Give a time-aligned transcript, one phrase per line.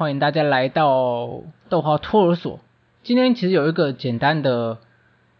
[0.00, 2.58] 欢迎大家来到豆花托儿所。
[3.02, 4.78] 今天其实有一个简单的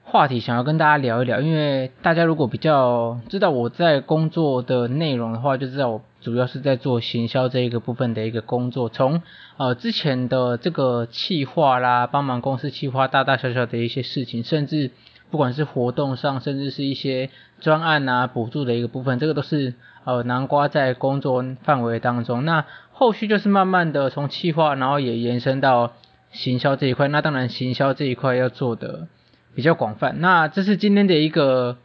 [0.04, 8.90] 话题想要跟大家聊一聊，因为大家如果比较知道我在工作的内容的话，就知道我主要是在做行销这一个部分的一个工作。
[8.90, 9.22] 从
[9.56, 14.90] 呃之前的这个企划啦，帮忙公司企划大大小小的一些事情，甚至
[15.30, 17.30] 不管是活动上，甚至是一些
[17.60, 22.44] 专案啊补助的一个部分，这个都是呃南瓜在工作范围当中。
[22.44, 25.92] 那后续就是慢慢的从企划，然后也延伸到。
[26.32, 29.08] 行销这一块，那当然行销这一块要做的
[29.56, 30.20] 比较广泛。
[30.20, 31.78] 那这是今天的一个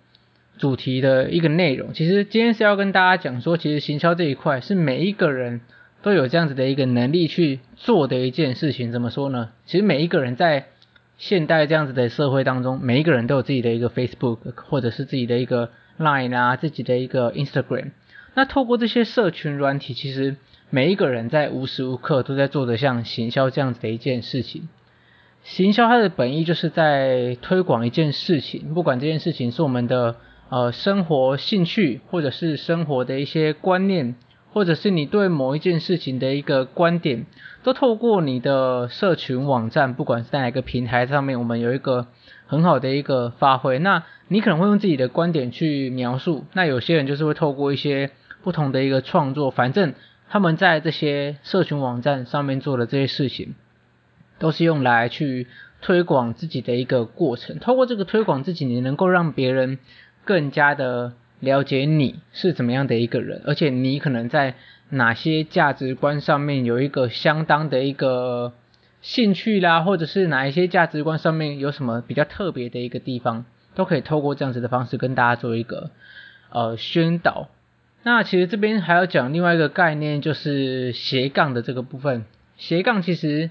[0.60, 1.96] 主题的一个内容。
[1.96, 5.62] 其实今天是要跟大家讲说，其实行销这一块是每一个人
[6.04, 8.92] 都有这样子的一个能力去做的一件事情。
[8.92, 9.50] 怎么说呢？
[9.66, 10.68] 其实每一个人在
[11.18, 17.92] 现代这样子的社会当中，每一个人都有自己的一个 Facebook，或者是自己的一个 Line 啊，自己的一个 Instagram。
[18.34, 20.36] 那透过这些社群软体，其实
[20.70, 24.68] 每一个人在无时无刻都在做着像行销这样子的一件事情。
[25.44, 30.18] 行销它的本意就是在推广一件事情，不管这件事情是我们的
[30.50, 34.16] 呃生活兴趣，或者是生活的一些观念，
[34.56, 37.26] 或者是你对某一件事情的一个观点，
[37.62, 42.08] 都透过你的社群网站，不管是在哪个平台上面，我们有一个
[42.48, 43.78] 很好的一个发挥。
[43.80, 48.12] 那你可能会用自己的观点去描述，那有些人就是会透过一些
[48.44, 49.94] 不同的一个创作，反正。
[50.28, 53.54] 他们在这些社群网站上面做的这些事情，
[54.40, 55.48] 都是用来去
[55.82, 57.60] 推广自己的一个过程。
[57.60, 59.78] 透过这个推广自己，你能够让别人
[60.26, 64.56] 更加的了解你是怎么样的一个人，而且你可能在
[64.90, 68.54] 哪些价值观上面有一个相当的一个
[69.02, 75.92] 兴趣啦，或者是哪一些价值观上面有什么比较特别的一个地方，都可以透过这样子的方式跟大家做一个
[76.50, 77.50] 呃宣导。
[78.04, 82.26] 那其实这边还要讲另外一个概念，就是斜杠的这个部分。
[82.56, 83.50] 斜杠其实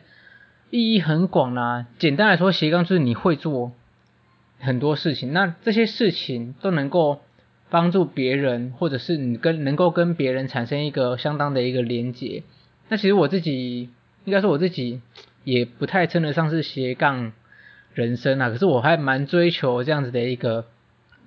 [0.70, 1.86] 意义很广啦。
[1.98, 3.72] 简单来说，斜杠就是你会做
[4.60, 7.20] 很多事情，那这些事情都能够
[7.74, 12.44] 帮助别人，或者是你跟能够跟别人产生一个相当的一个连结。
[12.88, 13.90] 那其实我自己
[14.24, 15.00] 应该说我自己
[15.42, 17.32] 也不太称得上是斜杠
[17.92, 20.66] 人生啊，可是我还蛮追求这样子的一个。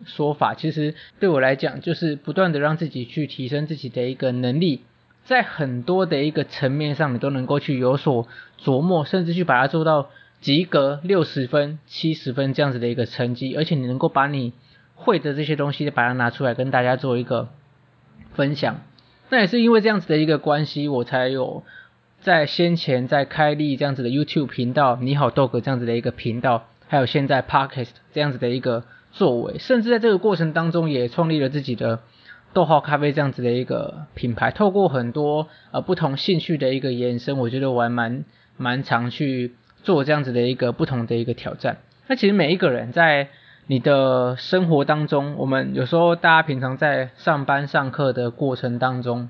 [0.05, 4.83] 说法其实对我来讲，就是不断的让自己去提升自己的一个能力，
[5.25, 8.27] 在很多的一个层面上，你都能够去有所
[8.63, 10.09] 琢磨，甚至去把它做到
[10.39, 14.53] 及格六十分、七十分这样子的一个成绩，而且你能够把你
[14.97, 17.47] 会的这些东西，把它拿出来跟大家做一个
[18.33, 18.81] 分享。
[19.29, 21.63] 那也是因为这样子的一个关系，我才有
[22.19, 28.83] 在先前在开立这样子的 YouTube 频道，你好豆哥这样子的一个频道，还有现在 Podcast 这样子的一个。
[29.09, 32.01] 作为，甚至在这个过程当中，也创立了自己的
[32.53, 34.51] 逗号咖啡这样子的一个品牌。
[34.51, 38.25] 透过很多呃不同兴趣的一个延伸，我觉得我还蛮
[38.57, 41.77] 蛮常去做这样子的一个不同的一个挑战。
[42.07, 43.29] 那其实每一个人在
[43.69, 49.29] 你的生活当中，我们有时候大家平常在上班上课的过程当中，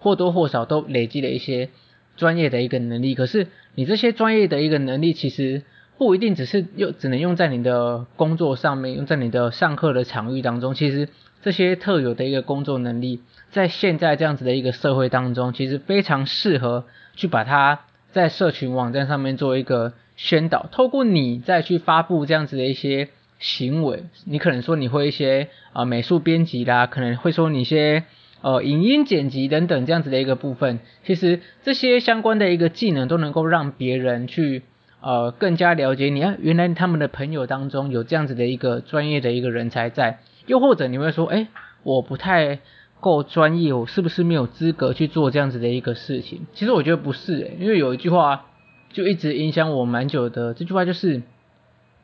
[0.00, 1.68] 或多或少都累积了一些
[2.16, 3.14] 专业的一个能力。
[3.14, 5.64] 可是你这些专业的一个能力，其实
[5.98, 10.74] 不一定只是用，只能用在你的工作上面，用在你的上课的场域当中。
[10.74, 11.10] 其实
[11.42, 13.20] 这些特有的一个工作能力，
[13.50, 17.80] 在现在这样子的一个社会当中，其实非常适合去把它
[18.12, 20.66] 在社群网站上面做一个宣导。
[20.72, 28.04] 透过你再去发布这样子的一些行为，你可能说你会一些啊、美术编辑啦，可能会说你一些
[28.42, 30.80] 呃影音剪辑等等这样子的一个部分。
[31.04, 34.62] 其实这些相关的一个技能都能够让别人去。
[35.02, 41.46] 呃，更加了解你啊，原来他们的朋友当中有这样子的一个专业的一个人才在，又或者你会说，哎，
[41.84, 42.58] 我不太
[42.98, 46.40] 够专业，我是不是没有资格去做这样子的一个事情？
[46.54, 48.46] 其实我觉得不是诶，因为有一句话
[48.90, 51.22] 就一直影响我蛮久的，这句话就是，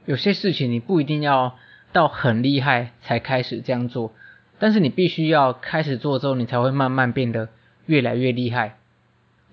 [0.04, 1.56] 有些事情你不一定要
[1.92, 4.12] 到很厉害才开始这样做，
[4.58, 7.48] 但是你必须要开始做之后，你才会慢慢变得
[7.86, 8.76] 越来越厉害。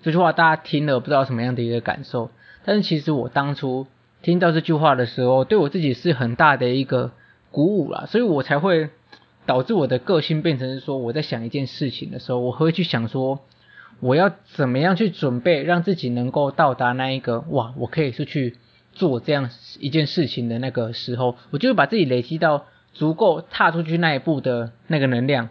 [0.02, 2.30] 这句话大家听了不知道什么样的一个感受？
[2.64, 3.86] 但是其实我当初
[4.22, 7.12] 听到这句话的时候，对我自己是很大的一个
[7.50, 8.90] 鼓舞啦，所以我才会
[9.46, 13.40] 导致我的个性变成是说，我在想一件事情的时候，我会去想说，
[14.00, 18.56] 我要怎么样去准备，让自己能够到达那一个哇，我可以是去
[19.00, 19.48] 做这样
[19.78, 25.48] 一件事情的那个时候，我就会把自己累积到足够踏出去那一步的那个能量，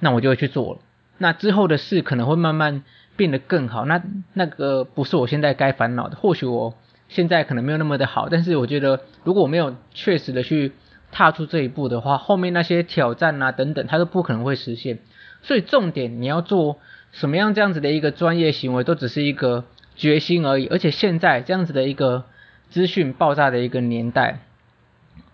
[0.00, 0.80] 那我就会去做了。
[1.18, 2.84] 那之后的事可能会慢慢。
[3.16, 4.02] 变得更好，那
[4.34, 6.16] 那个不是我现在该烦恼的。
[6.16, 6.74] 或许我
[7.08, 10.72] 现在可能没有那么的好，但是我觉得如果我没有确实的去
[11.12, 14.98] 踏出这一步的话，后面那些挑战啊等等，它都不可能会实现。
[15.40, 16.78] 所以重点你要做
[17.10, 19.64] 什么样这样子的一个专业行为，都只是一个
[19.96, 20.66] 决心而已。
[20.66, 22.26] 而且现在这样子的一个
[22.70, 24.40] 资讯爆炸的一个年代，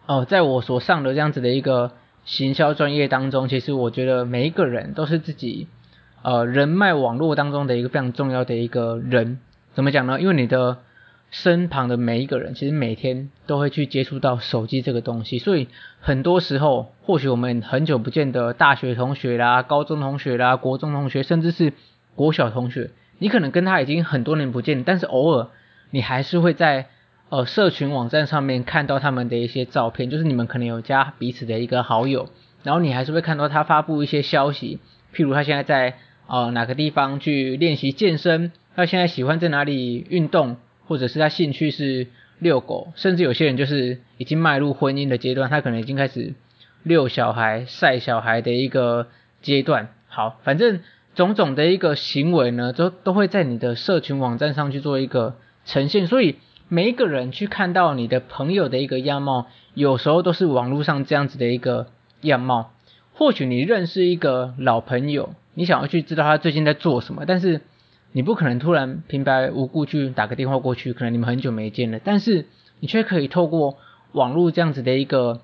[0.07, 1.93] 哦、在我所上的这样子的一个
[2.25, 5.69] 行销专业当中，其实我觉得每一个人都是自己
[6.23, 9.39] 呃人脉网络当中的一个非常重要的一个人。
[9.75, 10.21] 怎么讲呢？
[10.21, 10.79] 因为你的
[11.31, 15.69] 身旁的每一个人，其实每天都会去接触到手机这个东西，所以
[15.99, 21.73] 很多时候，或许我们很久不见的大学同学啦、高中同学啦、国中同学，甚至是
[22.15, 25.49] 国小同学，你可能跟他已经很多年不见，但是偶尔
[25.91, 26.89] 你还是会在
[27.33, 32.29] 呃社群网站上面看到他们的一些照片，就是你们可能有加彼此的一个好友，
[32.63, 34.79] 然后你还是会看到他发布一些消息，
[35.15, 35.97] 譬如他现在在
[36.27, 40.59] 呃哪个地方去练习健身，他现在喜欢在哪里运动。
[40.89, 42.09] 或者是他兴趣是
[42.41, 46.35] 遛狗，甚至有些人就是已经迈入婚姻的阶段，他可能已经开始
[46.83, 49.07] 遛小孩、晒小孩的一个
[49.41, 49.89] 阶段。
[50.09, 50.81] 好，反正
[51.15, 56.09] 种种的一个行为呢，都都会在你的社群网站上去做一个呈现。
[56.09, 56.37] 所以
[56.75, 61.89] 每一个人去看到你的朋友的一个样貌，有时候都是网络上这样子的一个
[62.23, 62.73] 样貌。
[63.13, 67.61] 或许你认识一个老朋友，你想要去知道他最近在做什么，但是。
[68.15, 72.45] 你不可能突然平白无故去打个电话过去，可能你们很久没见了，但是
[72.79, 73.79] 你却可以透过
[74.13, 75.41] 网络这样子的一个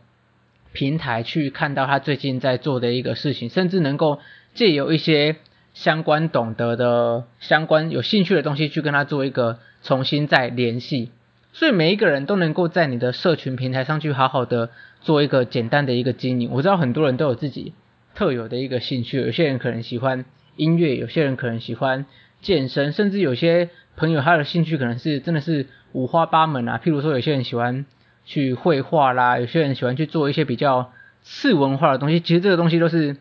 [0.74, 4.18] 平台去看到他最近在做的一个事情，甚至能够
[4.52, 5.36] 借由一些
[5.72, 11.10] 相关懂得的、相关有兴趣的东西去跟他做一个重新再联系。
[11.52, 16.50] 所以每一个人都能够在你的社群平台上去好好的做一个简单的一个经营。
[16.52, 17.74] 我知道很多人都有自己
[18.14, 20.24] 特有的一个兴趣，有些人可能喜欢
[20.56, 22.06] 音乐，有些人可能喜欢。
[22.40, 26.80] 健身，甚至有些朋友他的兴趣可能是真的是五花八门啊。
[26.80, 27.84] 譬如说，有些人喜欢
[28.24, 30.92] 去绘画啦，有些人喜欢去做一些比较
[31.22, 32.20] 次文化的东西。
[32.20, 33.16] 其实这个东西都是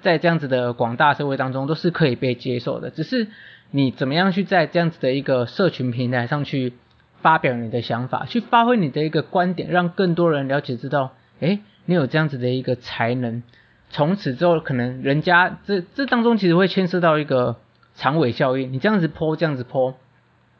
[0.00, 2.90] 在这样子的广大社会当中都是可以被接受的。
[2.90, 3.28] 只是
[3.70, 6.72] 你怎么样去在这样子的一个社群平台上去
[7.22, 13.42] 发表你的想法，去发挥你的一个观点，让更多人了解知道，诶，你有这样子的一个才能。
[13.90, 17.56] 从此之后，可能人家这这当中其实会牵涉到一个。
[17.98, 19.94] 长尾效应，你这样子 po 这样子 po，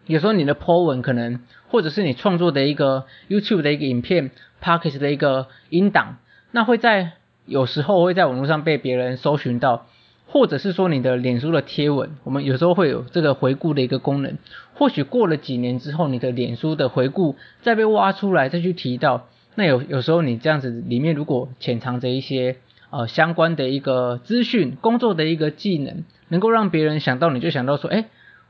[0.07, 4.31] 有时候你的 po 文可能，或者是你创作的一个 YouTube 的一个影片
[4.63, 6.17] ，Podcast 的一个音档，
[6.51, 7.13] 那会在
[7.45, 9.85] 有时候会在网络上被别人搜寻到，
[10.37, 14.37] 或者是说你的脸书的贴文，我们有时候会有这个回顾的一个功能，
[14.75, 22.57] 或许过了几年之后，你的脸书的回顾再被挖出来再去提到，那有有时候你这样子里面如果潜藏着一些。
[22.89, 28.05] 呃，相关的一个资讯，工作的一个技能，能够让别人想到你就想到说，诶，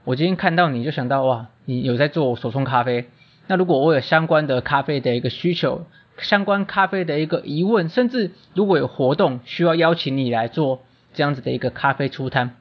[0.04, 3.06] 我今天看到你就想到哇，你有在做手冲咖啡。
[3.46, 5.86] 那如果我有相关的咖啡的一个需求，
[6.18, 10.82] 相关咖啡的一个疑问，甚至如果有活动需要邀请你来做
[11.16, 12.52] 这样子的一个咖啡出摊，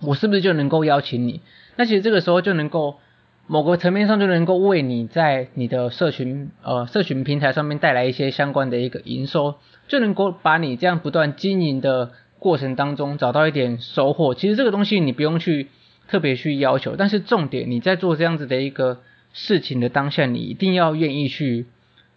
[0.00, 1.40] 我是不是就能够邀请你？
[1.74, 3.00] 那其实这个时候就能够。
[3.48, 9.54] 某个层面上就能够为你在你的社群呃社群平台上面带来一些相关的一个营收，
[9.86, 12.10] 就能够把你这样不断经营的
[12.40, 14.34] 过程当中找到一点收获。
[14.34, 15.68] 其实这个东西你不用去
[16.08, 18.98] 特别去要求，但是重点你在做这样子的一个
[19.32, 21.66] 事情的当下，你一定要愿意去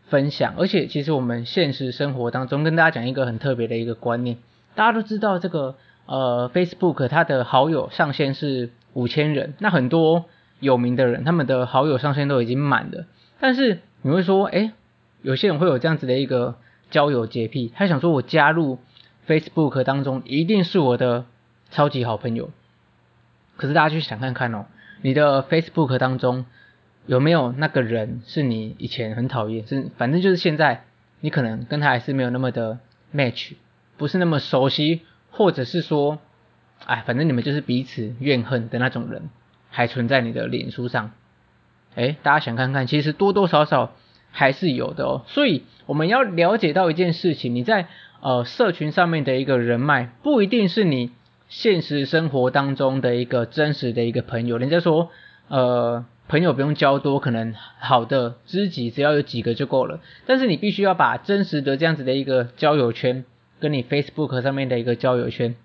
[0.08, 0.56] 分享。
[0.58, 4.38] 而且其实我们现实生活当中跟大家讲一个很特别的一个观念，
[4.80, 10.26] 大家都知道这个呃 Facebook 它的好友上限是五千人，那很多。
[10.62, 13.06] 有名的人，他们的好友上限都已经满了，
[13.40, 14.74] 但是你会说，诶，
[15.22, 16.58] 有些人会有这样子的一个
[16.92, 18.78] 交友洁癖，他想说我加入
[19.26, 21.24] Facebook 当中一定是我的
[21.72, 22.50] 超级好朋友。
[23.56, 24.66] 可是大家去想看看哦，
[25.02, 26.46] 你的 Facebook 当中
[27.06, 30.84] 有没有那个人是你以前很讨厌，是反正就是现在
[31.22, 32.80] 你可能跟他还是没有那么的
[33.16, 33.54] match，
[34.00, 36.18] 不是那么熟悉，或者是说，
[36.86, 39.30] 哎，反正你们就是彼此怨恨的那种人。
[39.72, 41.12] 还存在你的脸书上，
[41.94, 43.94] 诶，大家想看看，其实多多少少
[44.32, 45.22] 还是有的哦。
[45.28, 47.88] 所以我们要了解到一件事情，你在
[48.20, 51.12] 呃社群上面的一个人脉，不一定是你
[51.50, 54.58] 现实生活当中的一个真实的一个朋友。
[54.58, 55.12] 人家说，
[55.50, 60.00] 呃，朋友不用交多，可能好的知己只要有几个就够了。
[60.26, 63.24] 但是你必须要把真实的这样子的一个交友圈，
[63.60, 65.56] 跟你 Facebook 上面的一个交友圈，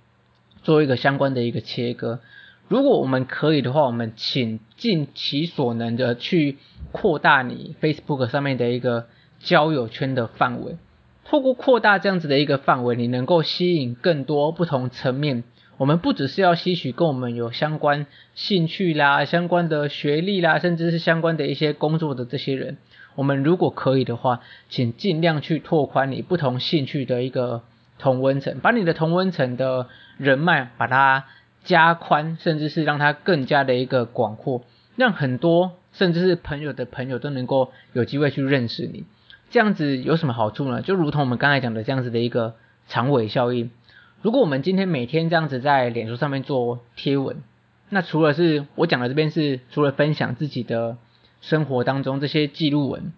[0.62, 2.20] 做一个相关的一个切割。
[2.68, 6.56] 如果我们可以的话，我们请尽其所能的去
[6.92, 9.06] 扩大你 Facebook 上面的一个
[9.38, 10.76] 交友圈的范围。
[11.24, 15.44] 透过扩大这样子的一个范围，你能够吸引更多不同层面。
[15.76, 22.76] 我们不只是要吸取跟我们有相关兴趣啦、相关的学历啦，甚至是相关的一些工作的这些人。
[23.16, 27.62] 我们如果可以的话，请尽量去拓宽你不同兴趣的一个
[27.98, 31.24] 同温层，把你的同温层的人脉把它。
[31.66, 34.64] 加宽，甚至是让它更加的一个广阔。
[34.96, 39.06] 让很多甚至是朋友的朋友都能够有机会去认识你。
[39.48, 40.82] 这样子有什么好处呢？
[40.82, 43.70] 就如同我们刚才讲的这样子的一个长尾效应。
[44.20, 47.38] 如果我们今天每天这样子在脸书上面做贴文，
[47.88, 50.98] 那除了是我讲的这边是除了分享自己的
[51.40, 53.14] 生活当中这些记录文，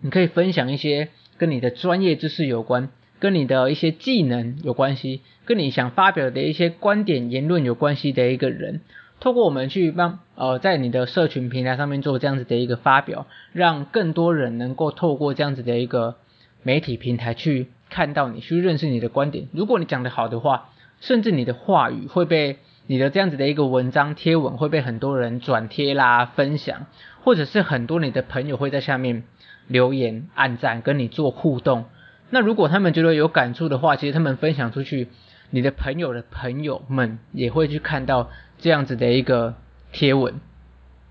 [0.00, 2.88] 你可以分享一些跟你的专业知识有关，
[3.22, 8.80] 跟你的一些技能有关系，跟你想发表的一些观点言论有关系的一个人。
[9.20, 16.16] 透过我们去帮呃，在你的社群平台上面做这样子的一个发表，让更多人能够透过这样子的一个
[16.64, 19.46] 媒体平台去看到你，去认识你的观点。
[19.52, 22.56] 如果你讲得好的话，甚至你的话语会被
[22.88, 26.86] 你的这样子的一个文章贴文会被很多人转贴啦、分享，
[27.22, 29.22] 或者是很多你的朋友会在下面
[29.68, 31.84] 留言、按赞，跟你做互动。
[32.32, 35.08] 那如果他们觉得有感触的话，其实他们分享出去。
[35.54, 39.54] 你的朋友的朋友们也会去看到这样子的一个
[39.92, 40.40] 贴文。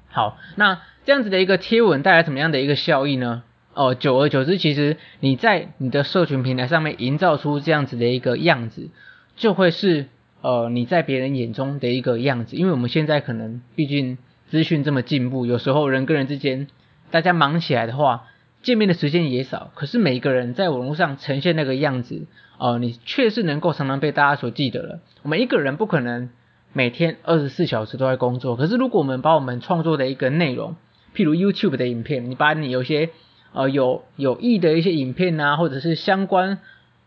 [0.10, 3.44] 好，那这样子的一个贴文带来什么样的一个效益呢？
[3.76, 8.90] 哦，久而久之，其实你在你的社群平台上面营造出这样子的一个样子，
[9.36, 10.08] 就会是
[10.42, 12.56] 呃你在别人眼中的一个样子。
[12.56, 14.18] 因为我们现在可能毕竟
[14.50, 16.66] 资讯这么进步，有时候人跟人之间
[17.12, 18.24] 大家忙起来的话，
[18.62, 19.72] 见面的时间也少。
[19.76, 22.28] 可是每一个人在网络上呈现那个样子。
[22.58, 25.00] 哦，你确实能够常常被大家所记得了。
[25.24, 26.30] 我们一个人不可能
[26.74, 30.76] 每天二十四小时都在工作，可是如果我们把我们创作的一个内容，
[31.16, 33.10] 譬如 YouTube 的影片，你把你有些
[33.54, 36.60] 呃有有益的一些影片啊，或者是相关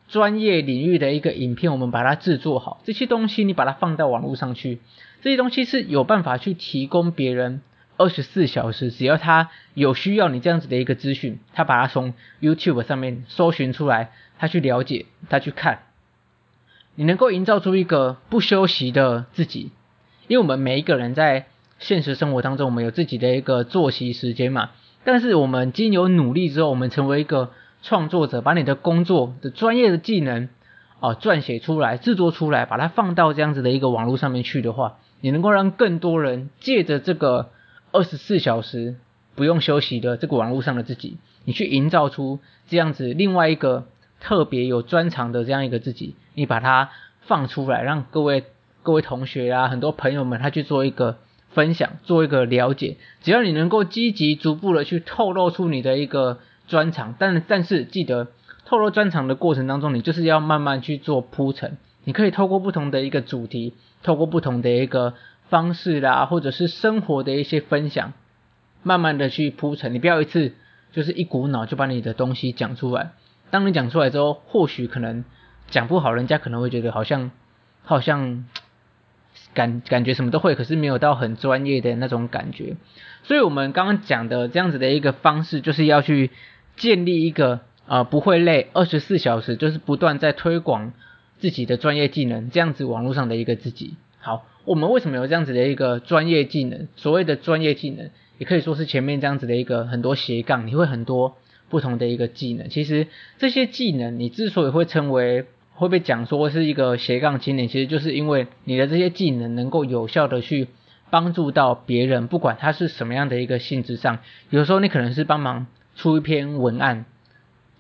[0.09, 4.81] 专业领域的一个影片，我们把它制作好，这些东西你把它放到网络上去，
[5.23, 7.63] 这些东西是有办法去提供别人
[7.97, 14.11] 二十四小时，只要他有需要你这样子的一个资讯，他把它从 YouTube 上面搜寻出来。
[14.37, 15.83] 他去了解，他去看，
[16.97, 19.71] 你能够营造出一个不休息的自己，
[20.27, 21.47] 因为我们每一个人在
[21.79, 24.71] 现实生活当中，我们有自己的一个作息时间嘛。
[25.05, 30.49] 但是我们经由努力之后，我们成为一个创作者，把你的工作的专业的技能
[30.99, 37.51] 啊撰写出来、制作出来，把它放到这样子的一个网络上面去的话，你能够让更多人借着这个
[37.95, 38.97] 二十四小时
[39.35, 43.87] 不用休息的这个网络上的自己，你去营造出这样子另外一个。
[44.21, 46.89] 特别有专长的这样一个自己，你把它
[47.21, 48.45] 放出来，让各位
[48.83, 51.19] 各位同学啊，很多朋友们他去做一个
[51.51, 52.97] 分享，做一个了解。
[53.21, 58.29] 只要你能够积极逐步的去透露出你的一个专长，但但是记得
[58.65, 61.77] 透露专长的过程当中，你就是要慢慢去做铺陈。
[62.05, 65.13] 你可以透过不同的一个主题，透过不同的一个
[65.49, 68.13] 方式啦，或者是生活的一些分享，
[68.83, 69.95] 慢慢的去铺陈。
[69.95, 70.53] 你不要一次
[70.93, 73.11] 就是一股脑就把你的东西讲出来。
[73.51, 75.25] 当你讲出来之后，或许可能
[75.69, 77.31] 讲不好，人家可能会觉得好像
[77.85, 78.47] 好像
[79.55, 82.77] 感感觉什么都会，可是没有到很专业的那种感觉。
[83.23, 86.31] 所以我们刚刚讲的这样子的一个方式，就是要去
[86.77, 90.93] 建立一个呃不会累，二十四小时就是不断在推广
[91.39, 93.97] 自己的专业技能，这样子网络上的一个自己。
[94.25, 96.89] 好，我们为什么有这样子的一个专业技能？
[96.97, 101.37] 所谓的专业技能，也可以说是前面这样子的一个很多斜杠，你会很多。
[101.71, 110.69] 不同的一个技能，其实这些技能你之所以会称为会被讲说是一个斜杠青年，其实就是因为你的这些技能能够有效的去
[111.11, 115.67] 帮助到别人，不管他是什么样的一个性质上，有时候你可能是帮忙
[115.97, 117.07] 出一篇文案，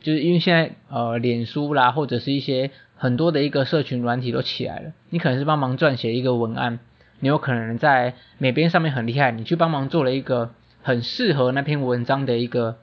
[0.04, 6.78] 就是因为现在呃脸书啦或者是一些很多的一个社群软体都起来了，你可能是帮忙撰写一个文案，
[7.18, 10.50] 你有可能在美编上面很厉害，你去帮忙做了一个
[10.82, 12.76] 很适合那篇文章的一个。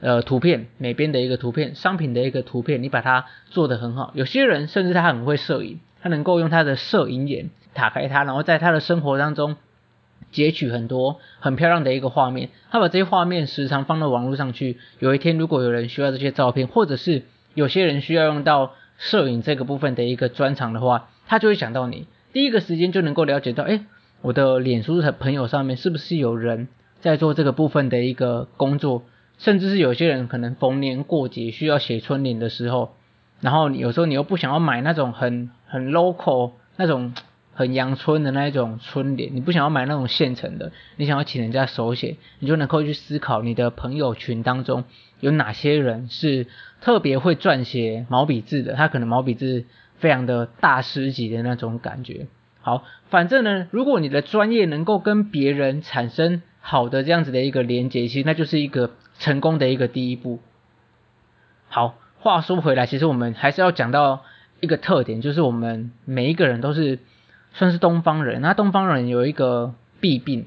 [0.00, 4.12] 呃，图片美编的一个图片，商品的一个图片，你把它做得很好。
[4.14, 9.56] 有些人甚至他很会摄影，他能够用他的摄影眼打开它，然后在他的生活当中
[10.30, 12.50] 截取很多很漂亮的一个画面。
[12.70, 14.78] 他把这些画面时常放到网络上去。
[14.98, 17.22] 有一天如果有人需要这些照片，或者是
[17.54, 23.84] 有些人需要用到摄影这个部分的一个专长的话，他就会想到你，第一个时间就能够了解到，哎，
[24.22, 26.68] 我的脸书的朋友上面是不是有人
[27.00, 29.04] 在做这个部分的一个工作。
[29.38, 32.96] 甚至是有些人可能逢年过节需要写春联的时候，
[33.40, 37.14] 然后有时候你又不想要买那种很很 local 那种
[37.58, 44.84] 很阳春的那一种春联，你不想要买那种现成的，你想要请人家手写，你就能够去思考你的朋友群当中
[45.18, 46.46] 有哪些人是
[46.80, 49.64] 特别会撰写毛笔字的，他可能毛笔字
[49.96, 52.28] 非常的大师级的那种感觉。
[52.60, 58.92] 好，反正呢，如果你的专业能够跟别人产生好的这样子的一个连结，其实那就是一个。
[59.20, 60.38] 成功的一个第一步。
[61.68, 64.22] 好，话说回来，其实我们还是要讲到
[64.60, 67.00] 一个特点，就是我们每一个人都是
[67.58, 68.40] 算是东方人。
[68.40, 70.46] 那东方人有一个弊病，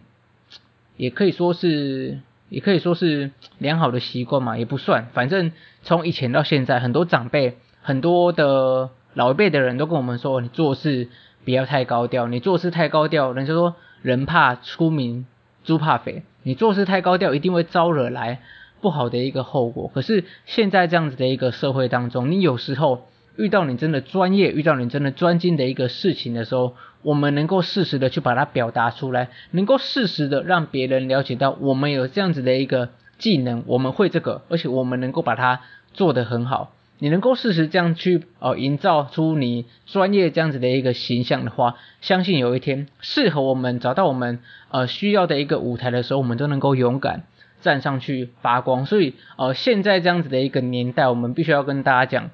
[0.96, 5.08] 也可以说是，也可以说是良好的习惯嘛，也不算。
[5.12, 5.52] 反正
[5.84, 11.10] 从以前到现在，很多长辈、很多的老一辈的人都跟我们说，你做事
[11.44, 15.26] 不要太高调，你做事太高调，人家说人怕出名，
[15.66, 18.40] 猪怕肥，你做事太高调，一定会招惹来
[18.80, 19.92] 不好的一个后果。
[19.94, 23.06] 可是现在这样子的一个社会当中，你有时候。
[23.38, 35.62] 遇到你真的专业，遇到你真的专精的一个事情的时候，我们能够适时的去把它表达出来，能够适时的让别人了解到我们有这样子的一个技能，我们会这个，而且我们能够把它
[35.94, 36.74] 做得很好。
[37.00, 47.24] 你能够适时这样去呃营造出你专业这样子的一个形象的话，相信有一天适合我们找到我们呃需要的一个舞台的时候，我们都能够勇敢
[47.62, 48.86] 站上去发光。
[48.86, 52.30] 所以呃现在这样子的一个年代，我们必须要跟大家讲。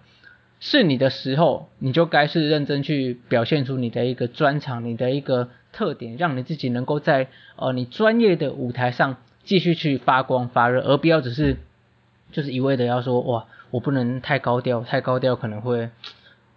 [0.59, 11.57] 是你的时候，你就该是认真去表现出你的一个专长，你的一个特点，让你自己能够在呃你专业的舞台上继续去发光发热，而不要只是
[12.31, 15.89] 就是一味的要说哇，我不能太高调，太高调可能会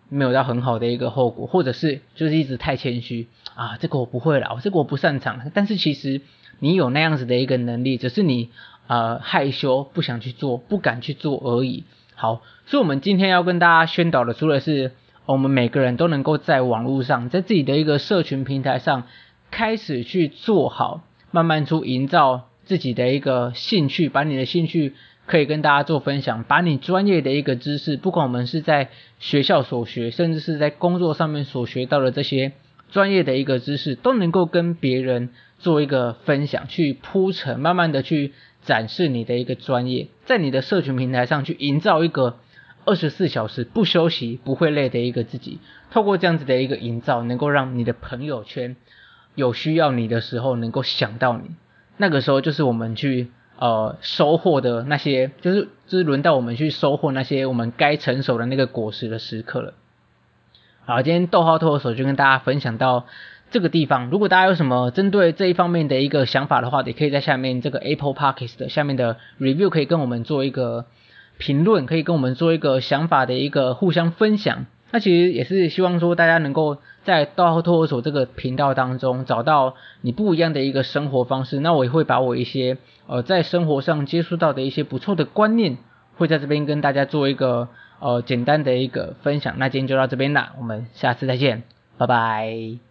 [0.09, 6.23] 没有到很好的一个后果，或者是就是一直太谦虚啊，这个我不会啦，这个我不擅长，但是其实
[6.59, 8.49] 你有那样子的一个能力，只是你
[8.87, 11.85] 呃害羞不想去做，不敢去做而已。
[12.21, 14.93] 好，所以我们今天要跟大家宣导的，除了是
[15.25, 19.05] 我们每个人都能够在网络上，在自己的一个社群平台上，
[19.51, 24.93] 开始去做好，慢慢出营造自己的一个兴趣，把你的兴趣
[25.25, 32.53] 可以跟大家做分享，把你专业的一个知识，不管我们是在学校所学，甚至是在工作上面所学到的这些
[32.91, 38.35] 专业的一个知识，都能够跟别人做一个分享，去铺陈，慢慢的去。
[38.71, 42.39] 展示你的一个专业，在你的社群平台上去营造一个
[42.85, 45.59] 二十四小时不休息、不会累的一个自己。
[45.91, 48.77] 透过这样子的一个营造，能够让你的朋友圈
[49.35, 51.51] 有需要你的时候能够想到你。
[51.97, 59.75] 那个时候就是我们去呃收获的那些，就是就是轮到我们去收获那些我们该成熟的那个果实的时刻了。
[60.85, 63.07] 好，今天逗号脱口秀就跟大家分享到。
[63.51, 70.87] 这个地方，如果大家有什么针对这一方面的一个想法的话，也可以在下面这个 Apple Podcast 的下面的 review 可以跟我们做一个
[71.39, 74.67] 评论，可以跟我们做一个想法的一个互相分享。
[74.93, 81.61] 那其实也是希望说大家能够在逗号托儿所这个频道当中找到你不一样的一个生活方式。
[81.61, 85.79] 那我也会把我一些呃在生活上接触到的一些不错的观念，
[86.17, 87.69] 会在这边跟大家做一个
[88.01, 89.55] 呃简单的一个分享。
[89.59, 91.63] 那今天就到这边啦，我们下次再见，
[91.97, 92.90] 拜拜。